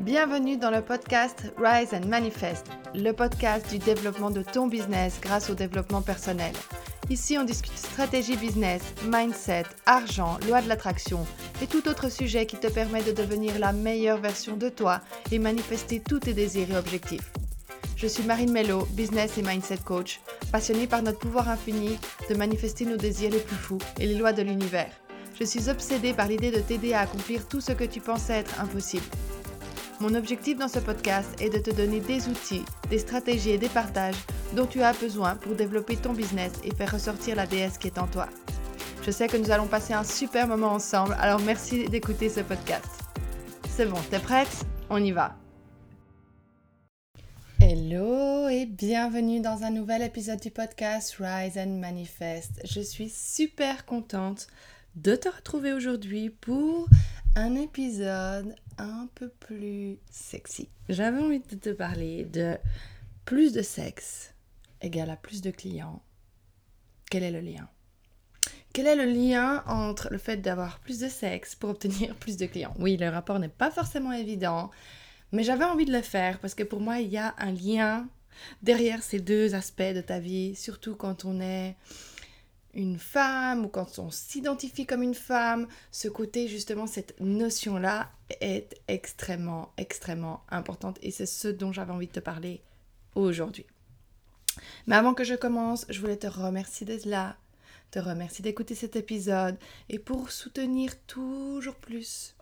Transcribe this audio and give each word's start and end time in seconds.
Bienvenue 0.00 0.56
dans 0.56 0.70
le 0.70 0.80
podcast 0.80 1.52
Rise 1.58 1.92
and 1.92 2.06
Manifest, 2.08 2.68
le 2.94 3.12
podcast 3.12 3.68
du 3.68 3.76
développement 3.76 4.30
de 4.30 4.40
ton 4.40 4.66
business 4.66 5.18
grâce 5.20 5.50
au 5.50 5.54
développement 5.54 6.00
personnel. 6.00 6.54
Ici, 7.10 7.36
on 7.36 7.44
discute 7.44 7.76
stratégie 7.76 8.38
business, 8.38 8.80
mindset, 9.04 9.64
argent, 9.84 10.38
loi 10.48 10.62
de 10.62 10.70
l'attraction 10.70 11.26
et 11.62 11.66
tout 11.66 11.86
autre 11.86 12.10
sujet 12.10 12.46
qui 12.46 12.56
te 12.56 12.66
permet 12.66 13.02
de 13.02 13.12
devenir 13.12 13.58
la 13.58 13.72
meilleure 13.72 14.16
version 14.16 14.56
de 14.56 14.70
toi 14.70 15.02
et 15.32 15.38
manifester 15.38 16.00
tous 16.00 16.20
tes 16.20 16.32
désirs 16.32 16.70
et 16.70 16.78
objectifs. 16.78 17.30
Je 17.94 18.06
suis 18.06 18.22
Marine 18.22 18.52
Mello, 18.52 18.88
business 18.92 19.36
et 19.36 19.42
mindset 19.42 19.80
coach, 19.84 20.22
passionnée 20.50 20.86
par 20.86 21.02
notre 21.02 21.18
pouvoir 21.18 21.50
infini 21.50 21.98
de 22.30 22.34
manifester 22.34 22.86
nos 22.86 22.96
désirs 22.96 23.32
les 23.32 23.38
plus 23.38 23.56
fous 23.56 23.78
et 23.98 24.06
les 24.06 24.14
lois 24.14 24.32
de 24.32 24.40
l'univers. 24.40 24.92
Je 25.38 25.44
suis 25.44 25.68
obsédée 25.68 26.14
par 26.14 26.26
l'idée 26.26 26.50
de 26.50 26.60
t'aider 26.60 26.94
à 26.94 27.00
accomplir 27.00 27.46
tout 27.46 27.60
ce 27.60 27.72
que 27.72 27.84
tu 27.84 28.00
pensais 28.00 28.38
être 28.38 28.60
impossible. 28.62 29.04
Mon 30.00 30.14
objectif 30.14 30.56
dans 30.56 30.68
ce 30.68 30.78
podcast 30.78 31.28
est 31.42 31.50
de 31.50 31.58
te 31.58 31.70
donner 31.70 32.00
des 32.00 32.26
outils, 32.26 32.64
des 32.88 32.98
stratégies 32.98 33.50
et 33.50 33.58
des 33.58 33.68
partages 33.68 34.16
dont 34.56 34.64
tu 34.64 34.80
as 34.80 34.94
besoin 34.94 35.36
pour 35.36 35.54
développer 35.54 35.94
ton 35.94 36.14
business 36.14 36.52
et 36.64 36.74
faire 36.74 36.92
ressortir 36.92 37.36
la 37.36 37.46
déesse 37.46 37.76
qui 37.76 37.88
est 37.88 37.98
en 37.98 38.06
toi. 38.06 38.26
Je 39.02 39.10
sais 39.10 39.28
que 39.28 39.36
nous 39.36 39.50
allons 39.50 39.66
passer 39.66 39.92
un 39.92 40.02
super 40.02 40.48
moment 40.48 40.72
ensemble, 40.72 41.14
alors 41.20 41.40
merci 41.40 41.86
d'écouter 41.86 42.30
ce 42.30 42.40
podcast. 42.40 42.88
C'est 43.68 43.84
bon, 43.84 43.98
t'es 44.10 44.20
prête? 44.20 44.64
On 44.88 45.04
y 45.04 45.12
va. 45.12 45.36
Hello 47.60 48.48
et 48.48 48.64
bienvenue 48.64 49.40
dans 49.40 49.64
un 49.64 49.70
nouvel 49.70 50.00
épisode 50.00 50.40
du 50.40 50.50
podcast 50.50 51.14
Rise 51.18 51.58
and 51.58 51.78
Manifest. 51.78 52.62
Je 52.64 52.80
suis 52.80 53.10
super 53.10 53.84
contente 53.84 54.46
de 54.96 55.14
te 55.14 55.28
retrouver 55.28 55.74
aujourd'hui 55.74 56.30
pour 56.30 56.88
un 57.36 57.54
épisode 57.54 58.54
un 58.80 59.08
peu 59.14 59.28
plus 59.28 59.98
sexy. 60.10 60.68
J'avais 60.88 61.18
envie 61.18 61.40
de 61.40 61.56
te 61.56 61.70
parler 61.70 62.24
de 62.24 62.56
plus 63.24 63.52
de 63.52 63.62
sexe 63.62 64.34
égale 64.80 65.10
à 65.10 65.16
plus 65.16 65.42
de 65.42 65.50
clients. 65.50 66.02
Quel 67.10 67.22
est 67.22 67.30
le 67.30 67.40
lien? 67.40 67.68
Quel 68.72 68.86
est 68.86 68.96
le 68.96 69.04
lien 69.04 69.64
entre 69.66 70.08
le 70.10 70.18
fait 70.18 70.36
d'avoir 70.36 70.78
plus 70.78 71.00
de 71.00 71.08
sexe 71.08 71.54
pour 71.54 71.70
obtenir 71.70 72.14
plus 72.16 72.36
de 72.36 72.46
clients? 72.46 72.74
Oui, 72.78 72.96
le 72.96 73.08
rapport 73.08 73.38
n'est 73.38 73.48
pas 73.48 73.70
forcément 73.70 74.12
évident, 74.12 74.70
mais 75.32 75.42
j'avais 75.42 75.64
envie 75.64 75.86
de 75.86 75.92
le 75.92 76.02
faire 76.02 76.38
parce 76.38 76.54
que 76.54 76.62
pour 76.62 76.80
moi, 76.80 77.00
il 77.00 77.08
y 77.08 77.18
a 77.18 77.34
un 77.38 77.52
lien 77.52 78.08
derrière 78.62 79.02
ces 79.02 79.18
deux 79.18 79.54
aspects 79.54 79.82
de 79.82 80.00
ta 80.00 80.20
vie, 80.20 80.54
surtout 80.54 80.94
quand 80.94 81.24
on 81.24 81.40
est 81.40 81.76
une 82.74 82.98
femme 82.98 83.64
ou 83.64 83.68
quand 83.68 83.98
on 83.98 84.10
s'identifie 84.10 84.86
comme 84.86 85.02
une 85.02 85.14
femme, 85.14 85.66
ce 85.90 86.08
côté 86.08 86.48
justement, 86.48 86.86
cette 86.86 87.18
notion-là 87.20 88.10
est 88.40 88.80
extrêmement, 88.88 89.72
extrêmement 89.76 90.42
importante 90.50 90.98
et 91.02 91.10
c'est 91.10 91.26
ce 91.26 91.48
dont 91.48 91.72
j'avais 91.72 91.92
envie 91.92 92.06
de 92.06 92.12
te 92.12 92.20
parler 92.20 92.62
aujourd'hui. 93.14 93.66
Mais 94.86 94.96
avant 94.96 95.14
que 95.14 95.24
je 95.24 95.34
commence, 95.34 95.86
je 95.88 96.00
voulais 96.00 96.16
te 96.16 96.26
remercier 96.26 96.86
d'être 96.86 97.06
là, 97.06 97.36
te 97.90 97.98
remercier 97.98 98.42
d'écouter 98.42 98.74
cet 98.74 98.96
épisode 98.96 99.58
et 99.88 99.98
pour 99.98 100.30
soutenir 100.30 100.92
toujours 101.06 101.76
plus 101.76 102.34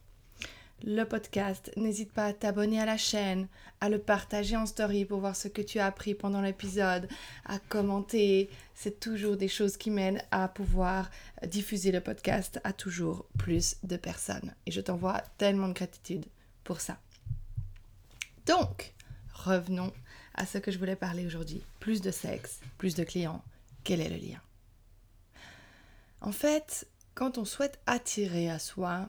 le 0.84 1.04
podcast. 1.04 1.70
N'hésite 1.76 2.12
pas 2.12 2.26
à 2.26 2.32
t'abonner 2.32 2.80
à 2.80 2.86
la 2.86 2.96
chaîne, 2.96 3.48
à 3.80 3.88
le 3.88 3.98
partager 3.98 4.56
en 4.56 4.66
story 4.66 5.04
pour 5.04 5.20
voir 5.20 5.36
ce 5.36 5.48
que 5.48 5.62
tu 5.62 5.78
as 5.78 5.86
appris 5.86 6.14
pendant 6.14 6.40
l'épisode, 6.40 7.08
à 7.44 7.58
commenter. 7.58 8.48
C'est 8.74 9.00
toujours 9.00 9.36
des 9.36 9.48
choses 9.48 9.76
qui 9.76 9.90
mènent 9.90 10.22
à 10.30 10.48
pouvoir 10.48 11.10
diffuser 11.46 11.92
le 11.92 12.00
podcast 12.00 12.60
à 12.64 12.72
toujours 12.72 13.26
plus 13.38 13.76
de 13.82 13.96
personnes. 13.96 14.54
Et 14.66 14.70
je 14.70 14.80
t'envoie 14.80 15.22
tellement 15.36 15.68
de 15.68 15.74
gratitude 15.74 16.26
pour 16.64 16.80
ça. 16.80 16.98
Donc, 18.47 18.94
revenons 19.34 19.92
à 20.34 20.47
ce 20.47 20.58
que 20.58 20.70
je 20.70 20.78
voulais 20.78 20.97
parler 20.97 21.26
aujourd'hui. 21.26 21.62
Plus 21.80 22.00
de 22.00 22.10
sexe, 22.10 22.60
plus 22.78 22.94
de 22.94 23.04
clients. 23.04 23.42
Quel 23.84 24.00
est 24.00 24.08
le 24.08 24.16
lien? 24.16 24.41
En 26.20 26.32
fait, 26.32 26.86
quand 27.14 27.38
on 27.38 27.44
souhaite 27.44 27.80
attirer 27.86 28.50
à 28.50 28.58
soi 28.58 29.08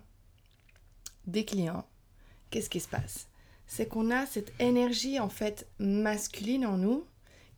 des 1.29 1.45
clients, 1.45 1.85
qu'est-ce 2.50 2.69
qui 2.69 2.79
se 2.79 2.88
passe? 2.88 3.28
C'est 3.67 3.88
qu'on 3.88 4.12
a 4.12 4.25
cette 4.25 4.51
énergie 4.59 5.19
en 5.19 5.29
fait 5.29 5.67
masculine 5.78 6.66
en 6.66 6.78
nous 6.78 7.06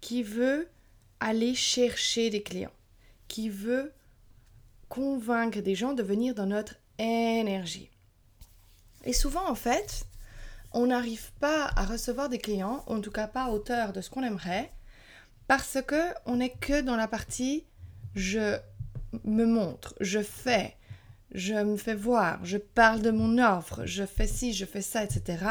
qui 0.01 0.23
veut 0.23 0.67
aller 1.19 1.55
chercher 1.55 2.29
des 2.29 2.43
clients, 2.43 2.73
qui 3.27 3.49
veut 3.49 3.93
convaincre 4.89 5.59
des 5.59 5.75
gens 5.75 5.93
de 5.93 6.03
venir 6.03 6.35
dans 6.35 6.47
notre 6.47 6.75
énergie. 6.97 7.89
Et 9.05 9.13
souvent 9.13 9.49
en 9.49 9.55
fait, 9.55 10.05
on 10.73 10.87
n'arrive 10.87 11.31
pas 11.39 11.71
à 11.75 11.85
recevoir 11.85 12.29
des 12.29 12.39
clients, 12.39 12.83
en 12.87 13.01
tout 13.01 13.11
cas 13.11 13.27
pas 13.27 13.45
à 13.45 13.49
hauteur 13.49 13.93
de 13.93 14.01
ce 14.01 14.09
qu'on 14.09 14.23
aimerait, 14.23 14.71
parce 15.47 15.77
que 15.85 16.13
on 16.25 16.37
n'est 16.37 16.53
que 16.53 16.81
dans 16.81 16.95
la 16.95 17.07
partie 17.07 17.65
je 18.15 18.57
me 19.23 19.45
montre, 19.45 19.95
je 19.99 20.21
fais, 20.21 20.75
je 21.33 21.53
me 21.53 21.77
fais 21.77 21.95
voir, 21.95 22.43
je 22.45 22.57
parle 22.57 23.01
de 23.01 23.11
mon 23.11 23.37
offre, 23.37 23.85
je 23.85 24.05
fais 24.05 24.27
ci, 24.27 24.53
je 24.53 24.65
fais 24.65 24.81
ça, 24.81 25.03
etc. 25.03 25.45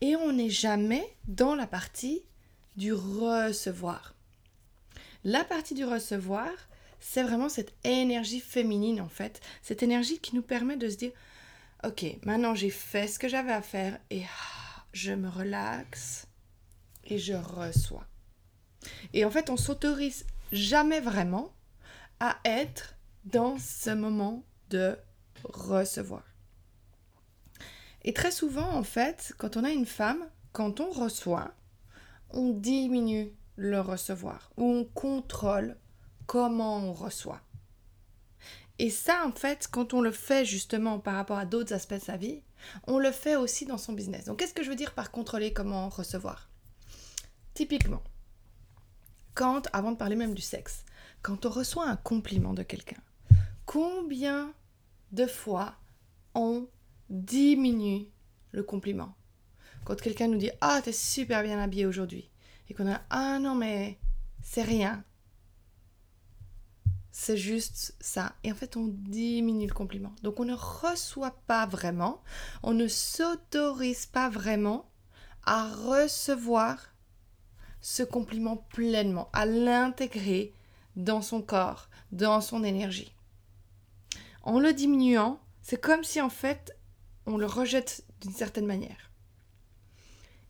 Et 0.00 0.16
on 0.16 0.32
n'est 0.32 0.50
jamais 0.50 1.04
dans 1.26 1.54
la 1.54 1.66
partie 1.66 2.22
du 2.76 2.92
recevoir. 2.92 4.14
La 5.24 5.44
partie 5.44 5.74
du 5.74 5.84
recevoir, 5.84 6.50
c'est 6.98 7.22
vraiment 7.22 7.48
cette 7.48 7.74
énergie 7.84 8.40
féminine 8.40 9.00
en 9.00 9.08
fait, 9.08 9.40
cette 9.62 9.82
énergie 9.82 10.18
qui 10.18 10.34
nous 10.34 10.42
permet 10.42 10.76
de 10.76 10.88
se 10.88 10.96
dire, 10.96 11.12
ok, 11.84 12.04
maintenant 12.24 12.54
j'ai 12.54 12.70
fait 12.70 13.06
ce 13.06 13.18
que 13.18 13.28
j'avais 13.28 13.52
à 13.52 13.62
faire 13.62 13.98
et 14.10 14.22
ah, 14.24 14.84
je 14.92 15.12
me 15.12 15.28
relaxe 15.28 16.26
et 17.04 17.18
je 17.18 17.34
reçois. 17.34 18.06
Et 19.12 19.24
en 19.24 19.30
fait, 19.30 19.50
on 19.50 19.56
s'autorise 19.56 20.26
jamais 20.50 21.00
vraiment 21.00 21.52
à 22.20 22.38
être 22.44 22.94
dans 23.24 23.58
ce 23.58 23.90
moment 23.90 24.44
de 24.72 24.96
recevoir. 25.44 26.24
Et 28.04 28.12
très 28.12 28.32
souvent, 28.32 28.68
en 28.70 28.82
fait, 28.82 29.32
quand 29.38 29.56
on 29.56 29.64
a 29.64 29.70
une 29.70 29.86
femme, 29.86 30.28
quand 30.52 30.80
on 30.80 30.90
reçoit, 30.90 31.54
on 32.30 32.50
diminue 32.50 33.32
le 33.56 33.80
recevoir 33.80 34.50
ou 34.56 34.64
on 34.64 34.84
contrôle 34.84 35.76
comment 36.26 36.78
on 36.78 36.92
reçoit. 36.92 37.40
Et 38.78 38.90
ça, 38.90 39.24
en 39.26 39.32
fait, 39.32 39.68
quand 39.70 39.94
on 39.94 40.00
le 40.00 40.10
fait 40.10 40.44
justement 40.44 40.98
par 40.98 41.14
rapport 41.14 41.38
à 41.38 41.44
d'autres 41.44 41.72
aspects 41.72 41.94
de 41.94 41.98
sa 42.00 42.16
vie, 42.16 42.42
on 42.86 42.98
le 42.98 43.12
fait 43.12 43.36
aussi 43.36 43.66
dans 43.66 43.78
son 43.78 43.92
business. 43.92 44.24
Donc, 44.24 44.38
qu'est-ce 44.38 44.54
que 44.54 44.64
je 44.64 44.70
veux 44.70 44.76
dire 44.76 44.94
par 44.94 45.10
contrôler 45.10 45.52
comment 45.52 45.88
recevoir? 45.88 46.48
Typiquement, 47.54 48.02
quand, 49.34 49.68
avant 49.72 49.92
de 49.92 49.96
parler 49.96 50.16
même 50.16 50.34
du 50.34 50.42
sexe, 50.42 50.84
quand 51.20 51.46
on 51.46 51.50
reçoit 51.50 51.86
un 51.86 51.96
compliment 51.96 52.54
de 52.54 52.62
quelqu'un, 52.62 53.00
combien 53.66 54.52
de 55.12 55.26
fois 55.26 55.76
on 56.34 56.66
diminue 57.10 58.06
le 58.52 58.62
compliment. 58.62 59.14
Quand 59.84 60.00
quelqu'un 60.00 60.28
nous 60.28 60.38
dit 60.38 60.50
Ah, 60.60 60.80
t'es 60.82 60.92
super 60.92 61.42
bien 61.42 61.58
habillé 61.58 61.86
aujourd'hui, 61.86 62.30
et 62.68 62.74
qu'on 62.74 62.90
a 62.90 63.00
Ah 63.10 63.38
non, 63.38 63.54
mais 63.54 63.98
c'est 64.42 64.62
rien. 64.62 65.04
C'est 67.10 67.36
juste 67.36 67.94
ça. 68.00 68.32
Et 68.42 68.50
en 68.50 68.54
fait, 68.54 68.76
on 68.76 68.88
diminue 68.88 69.66
le 69.66 69.74
compliment. 69.74 70.14
Donc, 70.22 70.40
on 70.40 70.46
ne 70.46 70.54
reçoit 70.54 71.36
pas 71.46 71.66
vraiment, 71.66 72.22
on 72.62 72.72
ne 72.72 72.88
s'autorise 72.88 74.06
pas 74.06 74.30
vraiment 74.30 74.90
à 75.44 75.68
recevoir 75.68 76.94
ce 77.80 78.02
compliment 78.02 78.56
pleinement, 78.56 79.28
à 79.32 79.44
l'intégrer 79.44 80.54
dans 80.96 81.20
son 81.20 81.42
corps, 81.42 81.88
dans 82.12 82.40
son 82.40 82.64
énergie. 82.64 83.12
En 84.42 84.58
le 84.58 84.72
diminuant, 84.72 85.40
c'est 85.62 85.80
comme 85.80 86.04
si 86.04 86.20
en 86.20 86.30
fait 86.30 86.76
on 87.26 87.36
le 87.36 87.46
rejette 87.46 88.04
d'une 88.20 88.32
certaine 88.32 88.66
manière. 88.66 89.10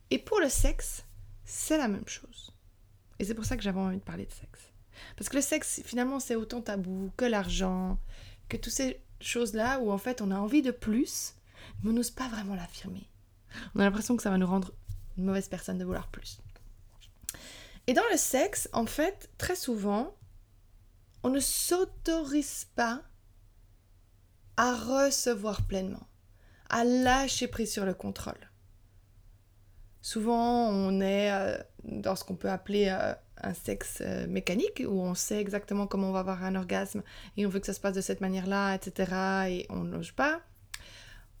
Et 0.09 0.19
pour 0.19 0.39
le 0.39 0.49
sexe, 0.49 1.05
c'est 1.45 1.77
la 1.77 1.87
même 1.87 2.07
chose. 2.07 2.53
Et 3.19 3.25
c'est 3.25 3.35
pour 3.35 3.45
ça 3.45 3.55
que 3.55 3.63
j'avais 3.63 3.79
envie 3.79 3.97
de 3.97 4.03
parler 4.03 4.25
de 4.25 4.31
sexe. 4.31 4.71
Parce 5.15 5.29
que 5.29 5.35
le 5.35 5.41
sexe, 5.41 5.81
finalement, 5.85 6.19
c'est 6.19 6.35
autant 6.35 6.61
tabou 6.61 7.11
que 7.17 7.25
l'argent, 7.25 7.99
que 8.49 8.57
toutes 8.57 8.73
ces 8.73 9.01
choses-là 9.21 9.79
où 9.79 9.91
en 9.91 9.97
fait 9.97 10.21
on 10.21 10.31
a 10.31 10.37
envie 10.37 10.61
de 10.61 10.71
plus, 10.71 11.35
mais 11.81 11.91
on 11.91 11.93
n'ose 11.93 12.11
pas 12.11 12.27
vraiment 12.27 12.55
l'affirmer. 12.55 13.09
On 13.75 13.79
a 13.79 13.83
l'impression 13.83 14.15
que 14.15 14.23
ça 14.23 14.29
va 14.29 14.37
nous 14.37 14.47
rendre 14.47 14.71
une 15.17 15.25
mauvaise 15.25 15.47
personne 15.47 15.77
de 15.77 15.85
vouloir 15.85 16.07
plus. 16.07 16.39
Et 17.87 17.93
dans 17.93 18.03
le 18.11 18.17
sexe, 18.17 18.69
en 18.73 18.85
fait, 18.85 19.29
très 19.37 19.55
souvent, 19.55 20.15
on 21.23 21.29
ne 21.29 21.39
s'autorise 21.39 22.67
pas 22.75 23.03
à 24.57 24.75
recevoir 24.75 25.63
pleinement, 25.63 26.07
à 26.69 26.83
lâcher 26.83 27.47
prise 27.47 27.71
sur 27.71 27.85
le 27.85 27.93
contrôle. 27.93 28.49
Souvent, 30.01 30.67
on 30.69 30.99
est 30.99 31.31
euh, 31.31 31.57
dans 31.85 32.15
ce 32.15 32.25
qu'on 32.25 32.35
peut 32.35 32.49
appeler 32.49 32.89
euh, 32.89 33.13
un 33.41 33.53
sexe 33.53 33.99
euh, 34.01 34.27
mécanique, 34.27 34.83
où 34.85 35.01
on 35.01 35.15
sait 35.15 35.39
exactement 35.39 35.87
comment 35.87 36.09
on 36.09 36.11
va 36.11 36.19
avoir 36.19 36.43
un 36.43 36.55
orgasme 36.55 37.03
et 37.37 37.45
on 37.45 37.49
veut 37.49 37.59
que 37.59 37.65
ça 37.65 37.73
se 37.73 37.79
passe 37.79 37.95
de 37.95 38.01
cette 38.01 38.19
manière-là, 38.19 38.75
etc. 38.75 39.13
Et 39.49 39.65
on 39.69 39.83
n'ose 39.85 40.11
pas. 40.11 40.41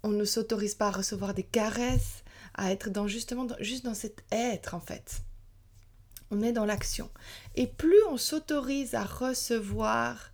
On 0.01 0.09
ne 0.09 0.25
s'autorise 0.25 0.75
pas 0.75 0.87
à 0.87 0.91
recevoir 0.91 1.33
des 1.33 1.43
caresses, 1.43 2.23
à 2.53 2.71
être 2.71 2.89
dans 2.89 3.07
justement 3.07 3.47
juste 3.59 3.85
dans 3.85 3.93
cet 3.93 4.23
être 4.31 4.75
en 4.75 4.79
fait. 4.79 5.23
On 6.31 6.41
est 6.41 6.51
dans 6.51 6.65
l'action. 6.65 7.09
Et 7.55 7.67
plus 7.67 8.01
on 8.09 8.17
s'autorise 8.17 8.95
à 8.95 9.03
recevoir 9.03 10.32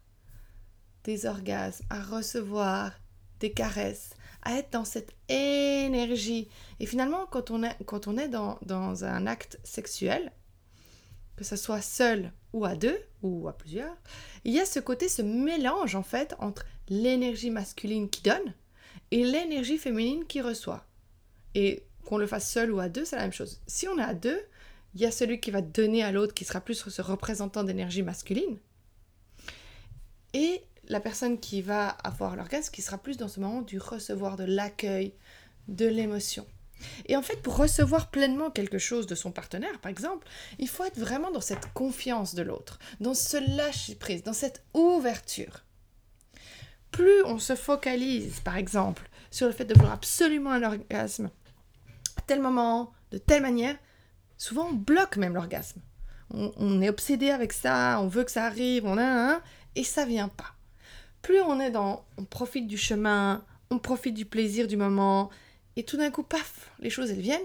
des 1.04 1.26
orgasmes, 1.26 1.86
à 1.90 2.02
recevoir 2.02 2.92
des 3.40 3.52
caresses, 3.52 4.12
à 4.42 4.58
être 4.58 4.72
dans 4.72 4.86
cette 4.86 5.14
énergie. 5.28 6.50
Et 6.80 6.86
finalement, 6.86 7.26
quand 7.26 7.52
on 7.52 7.64
est, 7.64 7.76
quand 7.86 8.08
on 8.08 8.18
est 8.18 8.30
dans, 8.30 8.58
dans 8.66 9.04
un 9.06 9.28
acte 9.28 9.60
sexuel, 9.64 10.32
que 11.36 11.44
ce 11.44 11.56
soit 11.56 11.82
seul 11.82 12.32
ou 12.52 12.66
à 12.66 12.76
deux 12.76 13.00
ou 13.22 13.48
à 13.48 13.58
plusieurs, 13.58 13.96
il 14.44 14.54
y 14.54 14.60
a 14.60 14.66
ce 14.66 14.80
côté, 14.80 15.08
ce 15.08 15.22
mélange 15.22 15.96
en 15.96 16.04
fait 16.04 16.36
entre 16.40 16.66
l'énergie 16.90 17.50
masculine 17.50 18.10
qui 18.10 18.22
donne 18.22 18.54
et 19.12 19.24
l'énergie 19.24 19.78
féminine 19.78 20.26
qui 20.26 20.42
reçoit. 20.42 20.86
Et 21.56 21.84
qu'on 22.06 22.18
le 22.18 22.28
fasse 22.28 22.50
seul 22.50 22.72
ou 22.72 22.80
à 22.80 22.90
deux, 22.90 23.06
c'est 23.06 23.16
la 23.16 23.24
même 23.24 23.34
chose. 23.34 23.62
Si 23.68 23.88
on 23.88 23.98
est 23.98 24.04
à 24.04 24.14
deux, 24.14 24.42
il 24.96 25.02
y 25.02 25.06
a 25.06 25.12
celui 25.12 25.40
qui 25.40 25.52
va 25.52 25.62
donner 25.62 26.04
à 26.04 26.12
l'autre 26.12 26.34
qui 26.34 26.46
sera 26.46 26.62
plus 26.62 26.90
ce 26.90 27.02
représentant 27.02 27.64
d'énergie 27.64 28.04
masculine. 28.04 28.58
Et 30.34 30.64
la 30.90 31.00
personne 31.00 31.40
qui 31.40 31.62
va 31.62 31.90
avoir 31.90 32.36
l'orgasme 32.36 32.72
qui 32.74 32.82
sera 32.82 32.98
plus 32.98 33.18
dans 33.18 33.28
ce 33.28 33.40
moment 33.40 33.62
du 33.62 33.78
recevoir, 33.78 34.36
de 34.36 34.44
l'accueil, 34.44 35.14
de 35.68 35.88
l'émotion. 35.88 36.46
Et 37.08 37.16
en 37.16 37.22
fait, 37.22 37.42
pour 37.42 37.58
recevoir 37.58 38.10
pleinement 38.10 38.52
quelque 38.52 38.78
chose 38.78 39.06
de 39.06 39.16
son 39.16 39.32
partenaire, 39.32 39.80
par 39.80 39.90
exemple, 39.90 40.28
il 40.58 40.68
faut 40.68 40.86
être 40.86 40.98
vraiment 40.98 41.32
dans 41.32 41.42
cette 41.42 41.72
confiance 41.74 42.36
de 42.36 42.42
l'autre, 42.42 42.80
dans 43.00 43.14
ce 43.14 43.38
lâcher-prise, 43.56 44.24
dans 44.24 44.34
cette 44.34 44.64
ouverture. 44.74 45.66
Plus 46.92 47.24
on 47.26 47.38
se 47.38 47.56
focalise, 47.56 48.40
par 48.40 48.58
exemple, 48.58 49.10
sur 49.30 49.48
le 49.48 49.54
fait 49.54 49.66
de 49.66 49.74
vouloir 49.74 49.94
absolument 49.94 50.52
un 50.52 50.64
orgasme 50.64 51.30
à 52.18 52.22
tel 52.22 52.42
moment, 52.42 52.92
de 53.12 53.18
telle 53.18 53.42
manière, 53.42 53.78
souvent 54.38 54.70
on 54.70 54.74
bloque 54.74 55.18
même 55.18 55.34
l'orgasme. 55.34 55.82
On, 56.32 56.80
est 56.82 56.90
obsédé 56.90 57.32
avec 57.32 57.54
ça, 57.54 58.00
on 58.02 58.08
veut 58.08 58.24
que 58.24 58.30
ça 58.30 58.46
arrive, 58.46 58.86
on 58.86 59.00
a 59.00 59.34
un, 59.34 59.42
et 59.76 59.84
ça 59.84 60.06
vient 60.06 60.28
pas. 60.28 60.54
Plus 61.22 61.42
on 61.42 61.60
est 61.60 61.72
dans, 61.72 62.06
on 62.18 62.26
profite 62.26 62.68
du 62.68 62.78
chemin, 62.78 63.44
on 63.70 63.80
profite 63.80 64.16
du 64.16 64.26
plaisir 64.26 64.68
du 64.68 64.78
moment, 64.78 65.30
et 65.76 65.84
tout 65.84 65.98
d'un 65.98 66.12
coup, 66.12 66.24
paf, 66.24 66.72
les 66.80 66.90
choses 66.90 67.12
elles 67.12 67.22
viennent, 67.22 67.42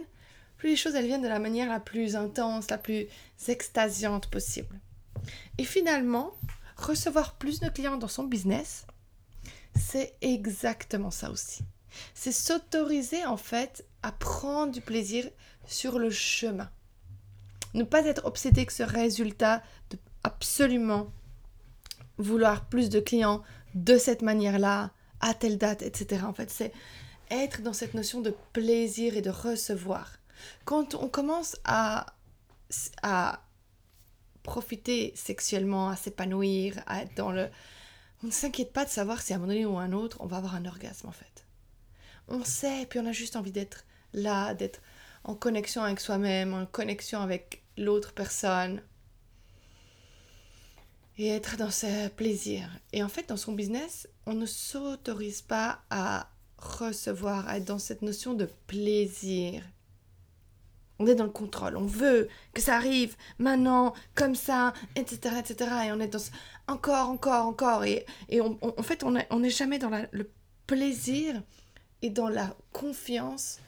plus 0.56 0.70
les 0.70 0.76
choses 0.76 0.94
elles 0.94 1.06
viennent 1.06 1.22
de 1.22 1.28
la 1.28 1.38
manière 1.38 1.68
la 1.68 1.80
plus 1.80 2.16
intense, 2.16 2.70
la 2.70 2.78
plus 2.78 3.06
extasiante 3.48 4.28
possible. 4.28 4.80
Et 5.58 5.64
finalement, 5.64 6.34
recevoir 6.76 7.34
plus 7.34 7.60
de 7.60 7.68
clients 7.68 7.96
dans 7.96 8.08
son 8.08 8.24
business, 8.24 8.86
c'est 9.76 10.14
exactement 10.20 11.10
ça 11.10 11.30
aussi. 11.30 11.64
C'est 12.14 12.32
s'autoriser 12.32 13.24
en 13.24 13.36
fait 13.36 13.84
à 14.02 14.12
prendre 14.12 14.72
du 14.72 14.80
plaisir 14.80 15.28
sur 15.66 15.98
le 15.98 16.10
chemin. 16.10 16.70
Ne 17.74 17.84
pas 17.84 18.04
être 18.06 18.24
obsédé 18.24 18.66
que 18.66 18.72
ce 18.72 18.82
résultat 18.82 19.62
de 19.90 19.98
absolument 20.22 21.12
vouloir 22.18 22.64
plus 22.66 22.88
de 22.88 23.00
clients 23.00 23.42
de 23.74 23.98
cette 23.98 24.22
manière-là, 24.22 24.90
à 25.20 25.34
telle 25.34 25.58
date, 25.58 25.82
etc. 25.82 26.24
En 26.24 26.32
fait, 26.32 26.50
c'est 26.50 26.72
être 27.30 27.62
dans 27.62 27.72
cette 27.72 27.94
notion 27.94 28.20
de 28.20 28.34
plaisir 28.52 29.16
et 29.16 29.22
de 29.22 29.30
recevoir. 29.30 30.18
Quand 30.64 30.94
on 30.94 31.08
commence 31.08 31.56
à, 31.64 32.14
à 33.02 33.42
profiter 34.42 35.12
sexuellement, 35.16 35.88
à 35.88 35.96
s'épanouir, 35.96 36.80
à 36.86 37.02
être 37.02 37.14
dans 37.16 37.32
le... 37.32 37.48
On 38.22 38.28
ne 38.28 38.32
s'inquiète 38.32 38.72
pas 38.72 38.84
de 38.84 38.90
savoir 38.90 39.20
si 39.20 39.32
à 39.32 39.36
un 39.36 39.38
moment 39.38 39.52
donné 39.52 39.66
ou 39.66 39.78
à 39.78 39.82
un 39.82 39.92
autre, 39.92 40.18
on 40.20 40.26
va 40.26 40.38
avoir 40.38 40.54
un 40.54 40.64
orgasme 40.64 41.08
en 41.08 41.12
fait. 41.12 41.46
On 42.28 42.44
sait, 42.44 42.86
puis 42.88 42.98
on 42.98 43.06
a 43.06 43.12
juste 43.12 43.36
envie 43.36 43.52
d'être 43.52 43.84
là, 44.12 44.54
d'être 44.54 44.80
en 45.24 45.34
connexion 45.34 45.82
avec 45.82 46.00
soi-même, 46.00 46.54
en 46.54 46.66
connexion 46.66 47.20
avec 47.20 47.62
l'autre 47.76 48.12
personne. 48.12 48.82
Et 51.16 51.28
être 51.28 51.56
dans 51.56 51.70
ce 51.70 52.08
plaisir. 52.08 52.68
Et 52.92 53.02
en 53.02 53.08
fait, 53.08 53.28
dans 53.28 53.36
son 53.36 53.52
business, 53.52 54.08
on 54.26 54.34
ne 54.34 54.46
s'autorise 54.46 55.42
pas 55.42 55.80
à 55.90 56.28
recevoir, 56.58 57.48
à 57.48 57.58
être 57.58 57.64
dans 57.64 57.78
cette 57.78 58.02
notion 58.02 58.34
de 58.34 58.48
plaisir. 58.66 59.62
On 60.98 61.06
est 61.06 61.14
dans 61.14 61.24
le 61.24 61.30
contrôle, 61.30 61.76
on 61.76 61.86
veut 61.86 62.28
que 62.52 62.60
ça 62.60 62.76
arrive 62.76 63.16
maintenant, 63.38 63.94
comme 64.14 64.36
ça, 64.36 64.72
etc. 64.94 65.36
etc. 65.40 65.70
Et 65.86 65.92
on 65.92 66.00
est 66.00 66.08
dans 66.08 66.20
encore, 66.68 67.10
encore, 67.10 67.46
encore. 67.46 67.84
Et, 67.84 68.06
et 68.28 68.40
on, 68.40 68.58
en 68.62 68.82
fait, 68.82 69.02
on 69.04 69.40
n'est 69.40 69.50
jamais 69.50 69.78
dans 69.78 69.90
le 69.90 70.30
plaisir 70.66 71.42
et 72.02 72.10
dans 72.10 72.28
la 72.28 72.56
confiance 72.72 73.58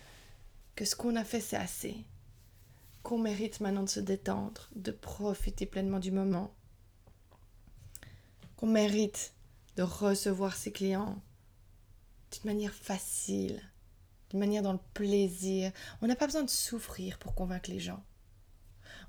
que 0.74 0.84
ce 0.84 0.94
qu'on 0.94 1.16
a 1.16 1.24
fait, 1.24 1.40
c'est 1.40 1.56
assez. 1.56 1.96
Qu'on 3.02 3.18
mérite 3.18 3.60
maintenant 3.60 3.82
de 3.82 3.88
se 3.88 4.00
détendre, 4.00 4.68
de 4.76 4.90
profiter 4.90 5.66
pleinement 5.66 5.98
du 5.98 6.12
moment. 6.12 6.52
Qu'on 8.56 8.66
mérite 8.66 9.34
de 9.76 9.82
recevoir 9.82 10.56
ses 10.56 10.72
clients, 10.72 11.20
d'une 12.32 12.50
manière 12.50 12.74
facile, 12.74 13.62
d'une 14.30 14.40
manière 14.40 14.62
dans 14.62 14.72
le 14.72 14.80
plaisir. 14.94 15.72
On 16.02 16.06
n'a 16.06 16.16
pas 16.16 16.26
besoin 16.26 16.42
de 16.42 16.50
souffrir 16.50 17.18
pour 17.18 17.34
convaincre 17.34 17.70
les 17.70 17.80
gens. 17.80 18.02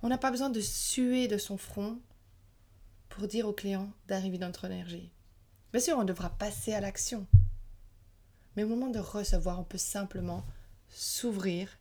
On 0.02 0.10
n'a 0.10 0.18
pas 0.18 0.32
besoin 0.32 0.50
de 0.50 0.62
suer 0.62 1.28
de 1.28 1.38
son 1.38 1.58
front 1.58 2.00
pour 3.10 3.28
dire 3.28 3.48
au 3.48 3.54
client 3.54 3.92
d'arriver 4.08 4.38
dans 4.38 4.48
notre 4.48 4.66
énergie. 4.66 5.12
Bien 5.72 5.82
sûr, 5.82 5.98
on 5.98 6.04
devra 6.04 6.30
passer 6.30 6.74
à 6.74 6.82
l'action. 6.82 7.26
Mais 8.56 8.64
au 8.64 8.68
moment 8.68 8.90
de 8.90 9.00
recevoir, 9.00 9.60
on 9.60 9.64
peut 9.64 9.78
simplement 9.78 10.46
s'ouvrir 10.90 11.80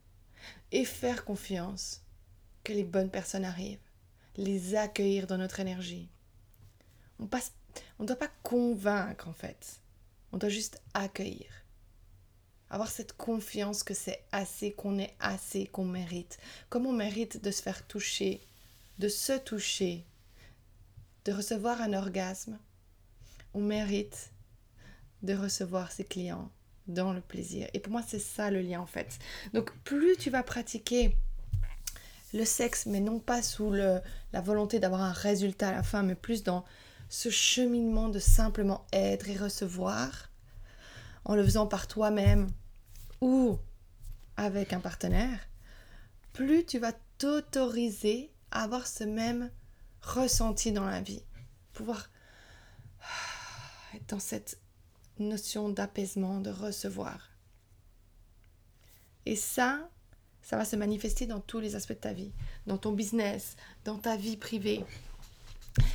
et 0.72 0.84
faire 0.84 1.24
confiance 1.24 2.02
que 2.64 2.72
les 2.72 2.84
bonnes 2.84 3.10
personnes 3.10 3.44
arrivent, 3.44 3.78
les 4.36 4.74
accueillir 4.74 5.26
dans 5.26 5.38
notre 5.38 5.60
énergie. 5.60 6.10
On 7.18 7.26
passe, 7.26 7.52
on 7.98 8.02
ne 8.02 8.08
doit 8.08 8.16
pas 8.16 8.30
convaincre 8.42 9.28
en 9.28 9.32
fait. 9.32 9.80
On 10.32 10.38
doit 10.38 10.48
juste 10.48 10.80
accueillir. 10.94 11.46
Avoir 12.68 12.90
cette 12.90 13.16
confiance 13.16 13.82
que 13.82 13.94
c'est 13.94 14.24
assez, 14.32 14.72
qu'on 14.72 14.98
est 14.98 15.14
assez, 15.20 15.66
qu'on 15.66 15.84
mérite. 15.84 16.38
Comme 16.68 16.86
on 16.86 16.92
mérite 16.92 17.42
de 17.42 17.50
se 17.50 17.62
faire 17.62 17.86
toucher, 17.86 18.40
de 18.98 19.08
se 19.08 19.38
toucher, 19.38 20.04
de 21.24 21.32
recevoir 21.32 21.80
un 21.80 21.92
orgasme, 21.92 22.58
on 23.54 23.60
mérite 23.60 24.32
de 25.22 25.34
recevoir 25.34 25.92
ses 25.92 26.04
clients 26.04 26.50
dans 26.88 27.12
le 27.12 27.20
plaisir. 27.20 27.68
Et 27.72 27.80
pour 27.80 27.92
moi, 27.92 28.02
c'est 28.06 28.18
ça 28.18 28.50
le 28.50 28.60
lien 28.60 28.80
en 28.80 28.86
fait. 28.86 29.18
Donc 29.54 29.72
plus 29.84 30.16
tu 30.16 30.30
vas 30.30 30.42
pratiquer 30.42 31.16
le 32.34 32.44
sexe, 32.44 32.86
mais 32.86 33.00
non 33.00 33.18
pas 33.18 33.42
sous 33.42 33.70
le, 33.70 34.00
la 34.32 34.40
volonté 34.40 34.78
d'avoir 34.78 35.02
un 35.02 35.12
résultat 35.12 35.68
à 35.68 35.72
la 35.72 35.82
fin, 35.82 36.02
mais 36.02 36.14
plus 36.14 36.42
dans 36.42 36.64
ce 37.08 37.30
cheminement 37.30 38.08
de 38.08 38.18
simplement 38.18 38.86
être 38.92 39.28
et 39.28 39.36
recevoir, 39.36 40.30
en 41.24 41.34
le 41.34 41.44
faisant 41.44 41.66
par 41.66 41.88
toi-même 41.88 42.48
ou 43.20 43.58
avec 44.36 44.72
un 44.72 44.80
partenaire, 44.80 45.40
plus 46.32 46.64
tu 46.64 46.78
vas 46.78 46.92
t'autoriser 47.18 48.30
à 48.50 48.64
avoir 48.64 48.86
ce 48.86 49.04
même 49.04 49.50
ressenti 50.02 50.72
dans 50.72 50.84
la 50.84 51.00
vie. 51.00 51.22
Pouvoir 51.72 52.10
être 53.94 54.08
dans 54.08 54.18
cette 54.18 54.60
notion 55.18 55.68
d'apaisement, 55.68 56.40
de 56.40 56.50
recevoir. 56.50 57.30
Et 59.24 59.36
ça, 59.36 59.90
ça 60.42 60.56
va 60.56 60.64
se 60.64 60.76
manifester 60.76 61.26
dans 61.26 61.40
tous 61.40 61.58
les 61.58 61.74
aspects 61.74 61.92
de 61.92 61.98
ta 61.98 62.12
vie, 62.12 62.32
dans 62.66 62.78
ton 62.78 62.92
business, 62.92 63.56
dans 63.84 63.98
ta 63.98 64.16
vie 64.16 64.36
privée, 64.36 64.84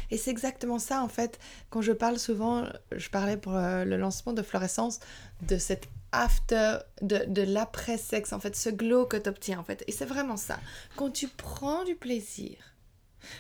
et 0.10 0.18
c'est 0.18 0.32
exactement 0.32 0.80
ça, 0.80 1.02
en 1.02 1.08
fait, 1.08 1.40
quand 1.70 1.82
je 1.82 1.92
parle 1.92 2.20
souvent, 2.20 2.68
je 2.92 3.10
parlais 3.10 3.38
pour 3.38 3.56
euh, 3.56 3.86
le 3.86 3.98
lancement 3.98 4.34
de 4.34 4.42
Florescence, 4.42 5.00
de 5.42 5.58
cet 5.58 5.88
after, 6.12 6.80
de, 7.02 7.24
de 7.28 7.42
l'après-sexe, 7.42 8.34
en 8.34 8.40
fait, 8.40 8.56
ce 8.56 8.70
glow 8.70 9.06
que 9.06 9.18
tu 9.18 9.30
obtiens, 9.30 9.60
en 9.60 9.64
fait. 9.64 9.84
Et 9.88 9.92
c'est 9.92 10.06
vraiment 10.06 10.38
ça. 10.38 10.60
Quand 10.98 11.10
tu 11.10 11.28
prends 11.28 11.84
du 11.84 11.96
plaisir, 11.96 12.58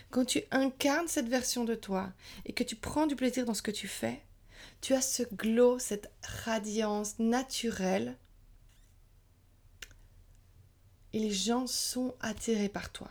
quand 0.09 0.25
tu 0.25 0.43
incarnes 0.51 1.07
cette 1.07 1.27
version 1.27 1.65
de 1.65 1.75
toi 1.75 2.11
et 2.45 2.53
que 2.53 2.63
tu 2.63 2.75
prends 2.75 3.07
du 3.07 3.15
plaisir 3.15 3.45
dans 3.45 3.53
ce 3.53 3.61
que 3.61 3.71
tu 3.71 3.87
fais, 3.87 4.21
tu 4.79 4.93
as 4.93 5.01
ce 5.01 5.23
glow, 5.33 5.79
cette 5.79 6.11
radiance 6.23 7.19
naturelle. 7.19 8.17
Et 11.13 11.19
les 11.19 11.31
gens 11.31 11.67
sont 11.67 12.15
attirés 12.21 12.69
par 12.69 12.89
toi 12.91 13.09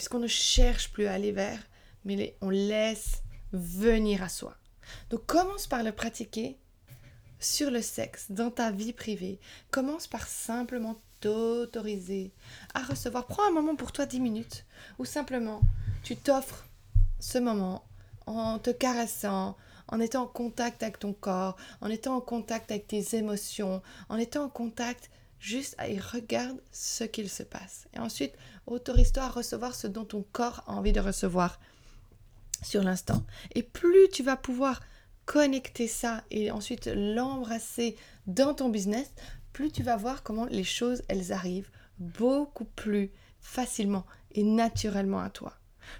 puisqu'on 0.00 0.18
ne 0.18 0.28
cherche 0.28 0.90
plus 0.92 1.04
à 1.04 1.12
aller 1.12 1.30
vers, 1.30 1.60
mais 2.06 2.34
on 2.40 2.48
laisse 2.48 3.22
venir 3.52 4.22
à 4.22 4.30
soi. 4.30 4.56
Donc 5.10 5.26
commence 5.26 5.66
par 5.66 5.82
le 5.82 5.92
pratiquer 5.92 6.56
sur 7.38 7.70
le 7.70 7.82
sexe, 7.82 8.30
dans 8.30 8.50
ta 8.50 8.70
vie 8.70 8.94
privée. 8.94 9.40
Commence 9.70 10.06
par 10.06 10.26
simplement 10.26 11.02
t'autoriser 11.20 12.32
à 12.72 12.82
recevoir. 12.82 13.26
Prends 13.26 13.46
un 13.46 13.50
moment 13.50 13.76
pour 13.76 13.92
toi 13.92 14.06
10 14.06 14.20
minutes, 14.20 14.64
ou 14.98 15.04
simplement 15.04 15.60
tu 16.02 16.16
t'offres 16.16 16.64
ce 17.18 17.36
moment 17.36 17.84
en 18.24 18.58
te 18.58 18.70
caressant, 18.70 19.54
en 19.86 20.00
étant 20.00 20.22
en 20.22 20.28
contact 20.28 20.82
avec 20.82 20.98
ton 20.98 21.12
corps, 21.12 21.58
en 21.82 21.90
étant 21.90 22.16
en 22.16 22.22
contact 22.22 22.70
avec 22.70 22.86
tes 22.86 23.16
émotions, 23.16 23.82
en 24.08 24.16
étant 24.16 24.44
en 24.44 24.48
contact 24.48 25.10
juste 25.40 25.74
et 25.84 25.98
regarde 25.98 26.60
ce 26.70 27.02
qu'il 27.04 27.28
se 27.28 27.42
passe. 27.42 27.88
Et 27.94 27.98
ensuite, 27.98 28.34
autorise-toi 28.66 29.24
à 29.24 29.28
recevoir 29.28 29.74
ce 29.74 29.86
dont 29.86 30.04
ton 30.04 30.24
corps 30.32 30.62
a 30.66 30.72
envie 30.72 30.92
de 30.92 31.00
recevoir 31.00 31.58
sur 32.62 32.82
l'instant. 32.82 33.24
Et 33.54 33.62
plus 33.62 34.08
tu 34.12 34.22
vas 34.22 34.36
pouvoir 34.36 34.80
connecter 35.24 35.88
ça 35.88 36.22
et 36.30 36.50
ensuite 36.50 36.90
l'embrasser 36.94 37.96
dans 38.26 38.54
ton 38.54 38.68
business, 38.68 39.12
plus 39.52 39.72
tu 39.72 39.82
vas 39.82 39.96
voir 39.96 40.22
comment 40.22 40.46
les 40.46 40.64
choses, 40.64 41.02
elles 41.08 41.32
arrivent 41.32 41.70
beaucoup 41.98 42.64
plus 42.64 43.10
facilement 43.40 44.06
et 44.32 44.42
naturellement 44.42 45.20
à 45.20 45.30
toi. 45.30 45.54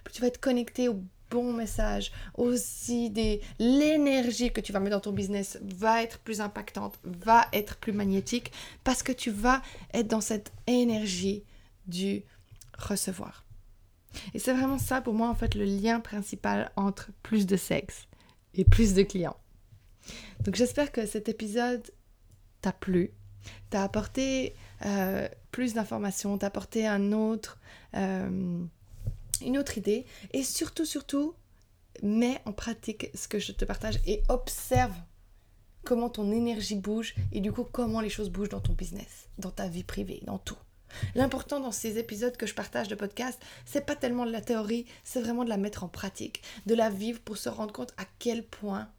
Plus 0.04 0.14
tu 0.14 0.20
vas 0.20 0.28
être 0.28 0.40
connecté 0.40 0.88
au 0.88 1.02
bon 1.30 1.52
message, 1.52 2.12
aux 2.36 2.54
idées, 2.88 3.40
l'énergie 3.58 4.52
que 4.52 4.60
tu 4.60 4.72
vas 4.72 4.80
mettre 4.80 4.96
dans 4.96 5.00
ton 5.00 5.12
business 5.12 5.58
va 5.62 6.02
être 6.02 6.18
plus 6.18 6.40
impactante, 6.40 6.98
va 7.04 7.46
être 7.52 7.76
plus 7.76 7.92
magnétique 7.92 8.52
parce 8.84 9.02
que 9.02 9.12
tu 9.12 9.30
vas 9.30 9.62
être 9.94 10.08
dans 10.08 10.20
cette 10.20 10.52
énergie 10.66 11.44
du 11.86 12.22
recevoir. 12.78 13.44
Et 14.34 14.38
c'est 14.38 14.52
vraiment 14.52 14.78
ça 14.78 15.00
pour 15.00 15.14
moi 15.14 15.28
en 15.28 15.34
fait 15.34 15.54
le 15.54 15.64
lien 15.64 16.00
principal 16.00 16.72
entre 16.76 17.10
plus 17.22 17.46
de 17.46 17.56
sexe 17.56 18.06
et 18.54 18.64
plus 18.64 18.94
de 18.94 19.02
clients. 19.02 19.36
Donc 20.40 20.56
j'espère 20.56 20.90
que 20.90 21.06
cet 21.06 21.28
épisode 21.28 21.90
t'a 22.60 22.72
plu, 22.72 23.12
t'a 23.70 23.84
apporté 23.84 24.54
euh, 24.84 25.28
plus 25.52 25.74
d'informations, 25.74 26.38
t'a 26.38 26.46
apporté 26.46 26.86
un 26.86 27.12
autre, 27.12 27.58
euh, 27.94 28.64
une 29.40 29.58
autre 29.58 29.78
idée 29.78 30.06
et 30.32 30.42
surtout, 30.42 30.84
surtout, 30.84 31.34
mets 32.02 32.40
en 32.44 32.52
pratique 32.52 33.10
ce 33.14 33.28
que 33.28 33.38
je 33.38 33.52
te 33.52 33.64
partage 33.64 33.98
et 34.06 34.22
observe 34.28 34.94
comment 35.84 36.10
ton 36.10 36.30
énergie 36.30 36.76
bouge 36.76 37.14
et 37.32 37.40
du 37.40 37.52
coup 37.52 37.64
comment 37.64 38.00
les 38.00 38.10
choses 38.10 38.30
bougent 38.30 38.50
dans 38.50 38.60
ton 38.60 38.74
business, 38.74 39.28
dans 39.38 39.50
ta 39.50 39.68
vie 39.68 39.84
privée, 39.84 40.20
dans 40.24 40.38
tout. 40.38 40.58
L'important 41.14 41.60
dans 41.60 41.72
ces 41.72 41.98
épisodes 41.98 42.36
que 42.36 42.46
je 42.46 42.54
partage 42.54 42.88
de 42.88 42.94
podcast, 42.94 43.40
c'est 43.64 43.86
pas 43.86 43.96
tellement 43.96 44.26
de 44.26 44.32
la 44.32 44.40
théorie, 44.40 44.86
c'est 45.04 45.20
vraiment 45.20 45.44
de 45.44 45.48
la 45.48 45.56
mettre 45.56 45.84
en 45.84 45.88
pratique, 45.88 46.42
de 46.66 46.74
la 46.74 46.90
vivre 46.90 47.20
pour 47.20 47.36
se 47.36 47.48
rendre 47.48 47.72
compte 47.72 47.94
à 47.96 48.04
quel 48.18 48.44
point 48.44 48.90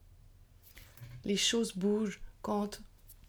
les 1.25 1.37
choses 1.37 1.73
bougent 1.75 2.21
quand 2.41 2.81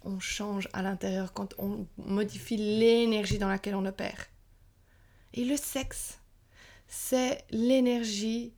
on 0.04 0.20
change 0.20 0.68
à 0.72 0.82
l'intérieur, 0.82 1.32
quand 1.32 1.54
on 1.58 1.86
modifie 1.98 2.56
l'énergie 2.56 3.38
dans 3.38 3.48
laquelle 3.48 3.74
on 3.74 3.86
opère. 3.86 4.26
Et 5.34 5.44
le 5.44 5.56
sexe, 5.56 6.18
c'est 6.92 7.46
l'énergie 7.50 8.52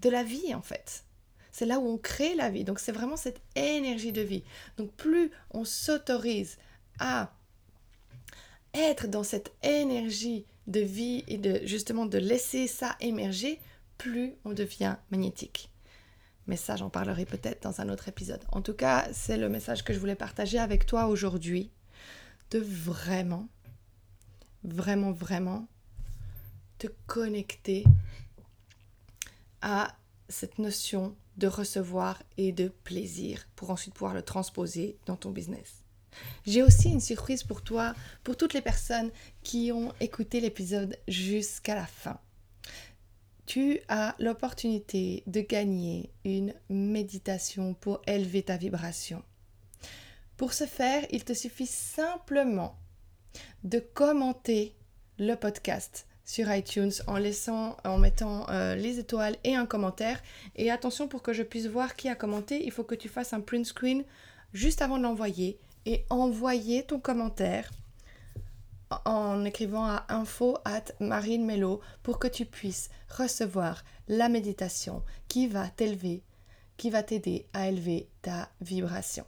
de 0.00 0.10
la 0.10 0.24
vie 0.24 0.56
en 0.56 0.60
fait. 0.60 1.04
C'est 1.52 1.66
là 1.66 1.78
où 1.78 1.88
on 1.88 1.98
crée 1.98 2.34
la 2.34 2.50
vie. 2.50 2.64
Donc 2.64 2.80
c'est 2.80 2.90
vraiment 2.90 3.16
cette 3.16 3.40
énergie 3.54 4.10
de 4.10 4.22
vie. 4.22 4.42
Donc 4.76 4.90
plus 4.94 5.30
on 5.52 5.64
s'autorise 5.64 6.58
à 6.98 7.32
être 8.74 9.06
dans 9.06 9.22
cette 9.22 9.52
énergie 9.62 10.46
de 10.66 10.80
vie 10.80 11.22
et 11.28 11.38
de 11.38 11.60
justement 11.64 12.06
de 12.06 12.18
laisser 12.18 12.66
ça 12.66 12.96
émerger, 12.98 13.60
plus 13.98 14.34
on 14.44 14.52
devient 14.52 14.96
magnétique. 15.12 15.70
Mais 16.48 16.56
ça, 16.56 16.74
j'en 16.74 16.90
parlerai 16.90 17.24
peut-être 17.24 17.62
dans 17.62 17.80
un 17.80 17.88
autre 17.88 18.08
épisode. 18.08 18.42
En 18.50 18.62
tout 18.62 18.74
cas, 18.74 19.06
c'est 19.12 19.36
le 19.36 19.48
message 19.48 19.84
que 19.84 19.94
je 19.94 20.00
voulais 20.00 20.16
partager 20.16 20.58
avec 20.58 20.86
toi 20.86 21.06
aujourd'hui, 21.06 21.70
de 22.50 22.58
vraiment, 22.58 23.46
vraiment, 24.64 25.12
vraiment 25.12 25.68
te 26.84 26.92
connecter 27.06 27.84
à 29.62 29.96
cette 30.28 30.58
notion 30.58 31.16
de 31.38 31.46
recevoir 31.46 32.22
et 32.36 32.52
de 32.52 32.68
plaisir 32.68 33.48
pour 33.56 33.70
ensuite 33.70 33.94
pouvoir 33.94 34.12
le 34.12 34.20
transposer 34.20 34.98
dans 35.06 35.16
ton 35.16 35.30
business. 35.30 35.82
J'ai 36.44 36.62
aussi 36.62 36.90
une 36.90 37.00
surprise 37.00 37.42
pour 37.42 37.62
toi, 37.62 37.94
pour 38.22 38.36
toutes 38.36 38.52
les 38.52 38.60
personnes 38.60 39.10
qui 39.42 39.72
ont 39.72 39.94
écouté 39.98 40.40
l'épisode 40.40 40.98
jusqu'à 41.08 41.74
la 41.74 41.86
fin. 41.86 42.20
Tu 43.46 43.80
as 43.88 44.14
l'opportunité 44.18 45.22
de 45.26 45.40
gagner 45.40 46.10
une 46.26 46.52
méditation 46.68 47.72
pour 47.72 48.02
élever 48.06 48.42
ta 48.42 48.58
vibration. 48.58 49.22
Pour 50.36 50.52
ce 50.52 50.66
faire, 50.66 51.06
il 51.10 51.24
te 51.24 51.32
suffit 51.32 51.66
simplement 51.66 52.78
de 53.62 53.78
commenter 53.78 54.76
le 55.18 55.34
podcast 55.34 56.06
sur 56.24 56.52
iTunes 56.52 56.92
en 57.06 57.16
laissant, 57.16 57.76
en 57.84 57.98
mettant 57.98 58.46
euh, 58.48 58.74
les 58.74 58.98
étoiles 58.98 59.36
et 59.44 59.54
un 59.54 59.66
commentaire. 59.66 60.22
Et 60.56 60.70
attention 60.70 61.08
pour 61.08 61.22
que 61.22 61.32
je 61.32 61.42
puisse 61.42 61.66
voir 61.66 61.96
qui 61.96 62.08
a 62.08 62.14
commenté, 62.14 62.64
il 62.64 62.70
faut 62.70 62.84
que 62.84 62.94
tu 62.94 63.08
fasses 63.08 63.32
un 63.32 63.40
print 63.40 63.66
screen 63.66 64.04
juste 64.52 64.82
avant 64.82 64.98
de 64.98 65.02
l'envoyer 65.02 65.58
et 65.86 66.04
envoyer 66.10 66.84
ton 66.84 66.98
commentaire 66.98 67.70
en 69.04 69.44
écrivant 69.44 69.84
à 69.84 70.04
info 70.08 70.56
at 70.64 70.84
marinemelo 71.00 71.80
pour 72.02 72.18
que 72.18 72.28
tu 72.28 72.44
puisses 72.44 72.90
recevoir 73.08 73.84
la 74.08 74.28
méditation 74.28 75.02
qui 75.28 75.46
va 75.48 75.68
t'élever, 75.68 76.22
qui 76.76 76.90
va 76.90 77.02
t'aider 77.02 77.46
à 77.52 77.68
élever 77.68 78.08
ta 78.22 78.48
vibration. 78.60 79.24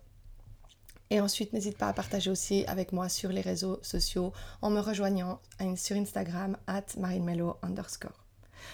Et 1.11 1.21
ensuite, 1.21 1.53
n'hésite 1.53 1.79
pas 1.79 1.89
à 1.89 1.93
partager 1.93 2.31
aussi 2.31 2.65
avec 2.67 2.93
moi 2.93 3.09
sur 3.09 3.31
les 3.31 3.41
réseaux 3.41 3.79
sociaux 3.83 4.33
en 4.61 4.71
me 4.71 4.81
rejoignant 4.81 5.41
sur 5.77 5.97
Instagram 5.97 6.57
at 6.67 6.85
marinemelo 6.99 7.57
underscore. 7.63 8.25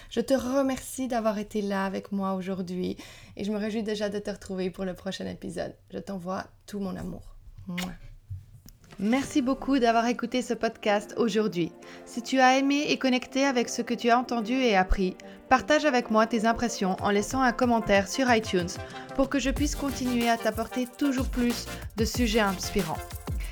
Je 0.09 0.21
te 0.21 0.33
remercie 0.33 1.07
d'avoir 1.07 1.37
été 1.37 1.61
là 1.61 1.85
avec 1.85 2.11
moi 2.11 2.33
aujourd'hui 2.33 2.97
et 3.35 3.43
je 3.43 3.51
me 3.51 3.57
réjouis 3.57 3.83
déjà 3.83 4.09
de 4.09 4.19
te 4.19 4.31
retrouver 4.31 4.71
pour 4.71 4.85
le 4.85 4.93
prochain 4.93 5.27
épisode. 5.27 5.75
Je 5.91 5.99
t'envoie 5.99 6.45
tout 6.65 6.79
mon 6.79 6.95
amour. 6.95 7.35
Merci 8.99 9.41
beaucoup 9.41 9.79
d'avoir 9.79 10.07
écouté 10.07 10.41
ce 10.41 10.53
podcast 10.53 11.13
aujourd'hui. 11.17 11.71
Si 12.05 12.21
tu 12.21 12.39
as 12.39 12.57
aimé 12.57 12.85
et 12.89 12.97
connecté 12.97 13.45
avec 13.45 13.69
ce 13.69 13.81
que 13.81 13.93
tu 13.93 14.09
as 14.09 14.17
entendu 14.17 14.53
et 14.53 14.75
appris, 14.75 15.17
partage 15.49 15.85
avec 15.85 16.11
moi 16.11 16.27
tes 16.27 16.45
impressions 16.45 16.95
en 17.01 17.09
laissant 17.09 17.41
un 17.41 17.51
commentaire 17.51 18.07
sur 18.07 18.33
iTunes 18.33 18.69
pour 19.15 19.29
que 19.29 19.39
je 19.39 19.49
puisse 19.49 19.75
continuer 19.75 20.29
à 20.29 20.37
t'apporter 20.37 20.87
toujours 20.97 21.27
plus 21.27 21.65
de 21.97 22.05
sujets 22.05 22.39
inspirants. 22.39 22.97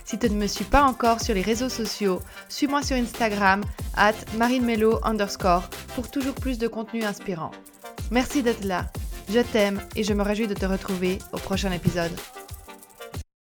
Si 0.05 0.19
tu 0.19 0.29
ne 0.29 0.35
me 0.35 0.47
suis 0.47 0.65
pas 0.65 0.83
encore 0.83 1.21
sur 1.21 1.33
les 1.33 1.41
réseaux 1.41 1.69
sociaux, 1.69 2.19
suis-moi 2.49 2.83
sur 2.83 2.97
Instagram 2.97 3.61
at 3.95 4.13
marinmelo 4.37 4.99
underscore 5.03 5.69
pour 5.95 6.09
toujours 6.11 6.35
plus 6.35 6.57
de 6.57 6.67
contenu 6.67 7.03
inspirant. 7.03 7.51
Merci 8.11 8.43
d'être 8.43 8.65
là. 8.65 8.87
Je 9.29 9.39
t'aime 9.39 9.81
et 9.95 10.03
je 10.03 10.13
me 10.13 10.23
réjouis 10.23 10.47
de 10.47 10.53
te 10.53 10.65
retrouver 10.65 11.17
au 11.31 11.37
prochain 11.37 11.71
épisode. 11.71 12.11